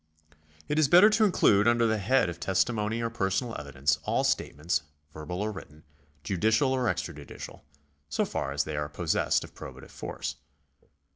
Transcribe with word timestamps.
It 0.67 0.79
is 0.79 0.87
better 0.87 1.11
to 1.11 1.25
include 1.25 1.67
under 1.67 1.85
the 1.85 1.99
head 1.99 2.27
of 2.27 2.39
testimony 2.39 3.01
or 3.03 3.11
personal 3.11 3.55
evidence 3.59 3.99
all 4.01 4.23
state 4.23 4.57
ments, 4.57 4.81
verbal 5.13 5.41
or 5.43 5.51
written, 5.51 5.83
judicial 6.23 6.71
or 6.73 6.85
extrajudicial, 6.85 7.61
so 8.09 8.25
far 8.25 8.51
as 8.51 8.63
they 8.63 8.75
are 8.75 8.89
possessed 8.89 9.43
of 9.43 9.53
probative 9.53 9.91
force. 9.91 10.37